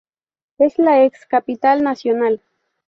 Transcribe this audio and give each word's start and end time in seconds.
Es 0.57 0.79
la 0.79 1.03
ex 1.05 1.27
capital 1.27 1.83
nacional. 1.83 2.41